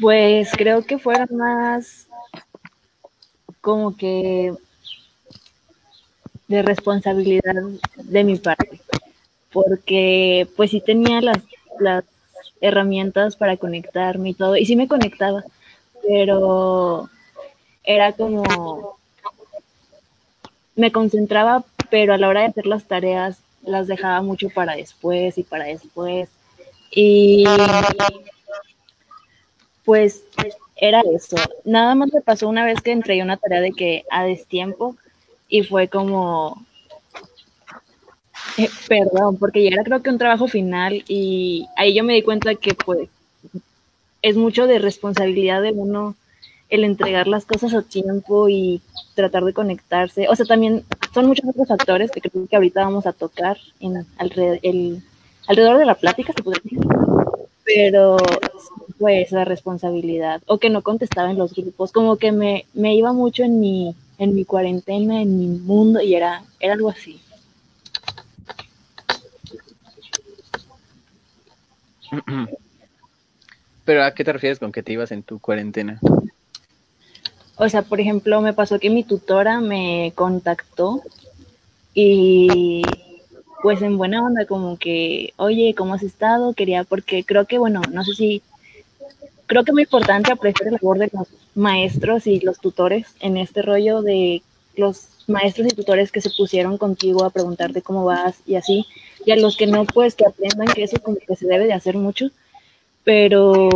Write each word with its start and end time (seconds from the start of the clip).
Pues 0.00 0.50
creo 0.56 0.84
que 0.84 0.98
fueron 0.98 1.36
más 1.36 2.08
como 3.60 3.96
que 3.96 4.52
de 6.48 6.62
responsabilidad 6.62 7.54
de 7.96 8.24
mi 8.24 8.36
parte, 8.36 8.80
porque 9.52 10.46
pues 10.56 10.70
sí 10.70 10.80
tenía 10.80 11.20
las, 11.20 11.38
las 11.78 12.04
herramientas 12.60 13.36
para 13.36 13.56
conectarme 13.56 14.30
y 14.30 14.34
todo, 14.34 14.56
y 14.56 14.66
sí 14.66 14.76
me 14.76 14.88
conectaba, 14.88 15.44
pero 16.06 17.08
era 17.82 18.12
como, 18.12 18.98
me 20.76 20.92
concentraba, 20.92 21.64
pero 21.90 22.14
a 22.14 22.18
la 22.18 22.28
hora 22.28 22.40
de 22.40 22.46
hacer 22.48 22.66
las 22.66 22.84
tareas 22.84 23.38
las 23.62 23.86
dejaba 23.86 24.20
mucho 24.22 24.50
para 24.50 24.76
después 24.76 25.38
y 25.38 25.42
para 25.42 25.64
después. 25.64 26.28
Y 26.90 27.44
pues 29.84 30.24
era 30.76 31.02
eso. 31.14 31.36
Nada 31.64 31.94
más 31.94 32.12
me 32.12 32.20
pasó 32.20 32.48
una 32.48 32.64
vez 32.64 32.80
que 32.80 32.92
entregué 32.92 33.22
una 33.22 33.36
tarea 33.36 33.60
de 33.60 33.72
que 33.72 34.04
a 34.10 34.24
destiempo 34.24 34.96
y 35.48 35.62
fue 35.62 35.88
como, 35.88 36.64
eh, 38.58 38.68
perdón, 38.88 39.36
porque 39.38 39.62
ya 39.62 39.70
era 39.70 39.84
creo 39.84 40.02
que 40.02 40.10
un 40.10 40.18
trabajo 40.18 40.48
final 40.48 41.04
y 41.08 41.66
ahí 41.76 41.94
yo 41.94 42.04
me 42.04 42.14
di 42.14 42.22
cuenta 42.22 42.54
que 42.54 42.74
pues 42.74 43.08
es 44.22 44.36
mucho 44.36 44.66
de 44.66 44.78
responsabilidad 44.78 45.62
de 45.62 45.72
uno 45.72 46.16
el 46.70 46.82
entregar 46.82 47.28
las 47.28 47.44
cosas 47.44 47.74
a 47.74 47.82
tiempo 47.82 48.48
y 48.48 48.80
tratar 49.14 49.44
de 49.44 49.52
conectarse. 49.52 50.28
O 50.28 50.34
sea, 50.34 50.46
también 50.46 50.84
son 51.12 51.26
muchos 51.26 51.48
otros 51.48 51.68
factores 51.68 52.10
que 52.10 52.20
creo 52.20 52.46
que 52.46 52.56
ahorita 52.56 52.82
vamos 52.82 53.06
a 53.06 53.12
tocar 53.12 53.58
en 53.80 54.04
alrededor, 54.18 54.58
el, 54.62 55.02
alrededor 55.46 55.78
de 55.78 55.86
la 55.86 55.94
plática, 55.94 56.32
se 56.34 56.42
podría 56.42 56.62
decir. 56.64 56.80
Pero 57.64 58.16
pues 58.98 59.32
la 59.32 59.44
responsabilidad 59.44 60.42
o 60.46 60.58
que 60.58 60.70
no 60.70 60.82
contestaba 60.82 61.30
en 61.30 61.38
los 61.38 61.54
grupos, 61.54 61.92
como 61.92 62.16
que 62.16 62.32
me, 62.32 62.66
me 62.74 62.94
iba 62.94 63.12
mucho 63.12 63.42
en 63.42 63.60
mi, 63.60 63.94
en 64.18 64.34
mi 64.34 64.44
cuarentena, 64.44 65.20
en 65.22 65.38
mi 65.38 65.46
mundo 65.46 66.00
y 66.00 66.14
era, 66.14 66.42
era 66.60 66.74
algo 66.74 66.90
así. 66.90 67.20
Pero 73.84 74.04
¿a 74.04 74.14
qué 74.14 74.24
te 74.24 74.32
refieres 74.32 74.58
con 74.58 74.72
que 74.72 74.82
te 74.82 74.92
ibas 74.92 75.12
en 75.12 75.22
tu 75.22 75.38
cuarentena? 75.38 76.00
O 77.56 77.68
sea, 77.68 77.82
por 77.82 78.00
ejemplo, 78.00 78.40
me 78.40 78.52
pasó 78.52 78.78
que 78.78 78.90
mi 78.90 79.04
tutora 79.04 79.60
me 79.60 80.12
contactó 80.14 81.02
y 81.92 82.82
pues 83.62 83.80
en 83.82 83.96
buena 83.96 84.24
onda 84.24 84.46
como 84.46 84.76
que, 84.76 85.32
oye, 85.36 85.74
¿cómo 85.76 85.94
has 85.94 86.02
estado? 86.02 86.52
Quería, 86.54 86.84
porque 86.84 87.24
creo 87.24 87.46
que, 87.46 87.58
bueno, 87.58 87.80
no 87.92 88.04
sé 88.04 88.12
si, 88.14 88.42
creo 89.54 89.64
que 89.64 89.70
es 89.70 89.74
muy 89.74 89.82
importante 89.84 90.32
apreciar 90.32 90.66
el 90.66 90.74
labor 90.74 90.98
de 90.98 91.10
los 91.12 91.28
maestros 91.54 92.26
y 92.26 92.40
los 92.40 92.58
tutores 92.58 93.06
en 93.20 93.36
este 93.36 93.62
rollo 93.62 94.02
de 94.02 94.42
los 94.74 95.06
maestros 95.28 95.68
y 95.68 95.76
tutores 95.76 96.10
que 96.10 96.20
se 96.20 96.30
pusieron 96.30 96.76
contigo 96.76 97.24
a 97.24 97.30
preguntarte 97.30 97.80
cómo 97.80 98.04
vas 98.04 98.34
y 98.46 98.56
así, 98.56 98.84
y 99.24 99.30
a 99.30 99.36
los 99.36 99.56
que 99.56 99.68
no, 99.68 99.84
pues 99.84 100.16
que 100.16 100.26
aprendan 100.26 100.66
que 100.66 100.82
eso 100.82 100.96
como 101.00 101.18
que 101.18 101.36
se 101.36 101.46
debe 101.46 101.66
de 101.66 101.72
hacer 101.72 101.96
mucho, 101.96 102.30
pero 103.04 103.68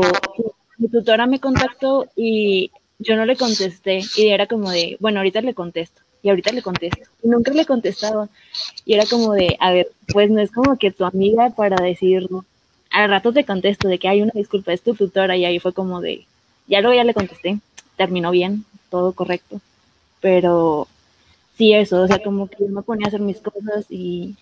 mi 0.79 0.89
tutora 0.89 1.29
me 1.29 1.39
contactó 1.39 2.09
y 2.17 2.73
yo 2.99 3.15
no 3.15 3.25
le 3.25 3.37
contesté 3.37 4.01
y 4.17 4.31
era 4.31 4.49
como 4.49 4.73
de, 4.73 4.97
bueno, 4.99 5.21
ahorita 5.21 5.43
le 5.43 5.55
contesto 5.55 6.03
y 6.25 6.31
ahorita 6.31 6.51
le 6.51 6.63
contesto. 6.63 7.07
Y 7.23 7.29
nunca 7.29 7.53
le 7.53 7.65
contestaba. 7.65 8.29
Y 8.85 8.95
era 8.95 9.07
como 9.07 9.35
de, 9.35 9.57
a 9.61 9.73
ver, 9.73 9.89
pues 10.13 10.29
no 10.29 10.41
es 10.41 10.51
como 10.51 10.77
que 10.77 10.91
tu 10.91 11.05
amiga 11.05 11.51
para 11.51 11.77
decir, 11.77 12.27
al 13.05 13.11
rato 13.11 13.33
te 13.33 13.45
contesto 13.45 13.87
de 13.89 13.99
que 13.99 14.09
hay 14.09 14.23
una 14.23 14.33
disculpa, 14.35 14.73
es 14.73 14.83
tu 14.83 14.95
tutora 14.95 15.37
y 15.37 15.45
ahí 15.45 15.61
fue 15.61 15.73
como 15.73 16.01
de, 16.01 16.27
ya 16.67 16.81
luego 16.81 16.97
ya 16.97 17.05
le 17.05 17.15
contesté, 17.15 17.59
terminó 17.97 18.31
bien, 18.33 18.65
todo 18.91 19.13
correcto. 19.13 19.61
Pero 20.21 20.89
sí 21.57 21.73
eso, 21.75 22.03
o 22.03 22.07
sea, 22.09 22.21
como 22.23 22.49
que 22.49 22.57
yo 22.59 22.69
me 22.69 22.83
ponía 22.83 23.07
a 23.07 23.09
hacer 23.09 23.21
mis 23.21 23.41
cosas 23.41 23.87
y, 23.89 24.35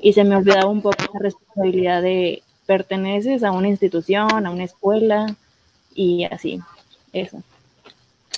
y 0.00 0.12
se 0.12 0.24
me 0.24 0.36
olvidaba 0.36 0.66
un 0.66 0.82
poco 0.82 0.96
la 1.14 1.20
responsabilidad 1.20 2.02
de 2.02 2.42
perteneces 2.66 3.44
a 3.44 3.52
una 3.52 3.68
institución, 3.68 4.44
a 4.44 4.50
una 4.50 4.64
escuela 4.64 5.36
y 5.94 6.24
así, 6.24 6.60
eso. 7.12 7.42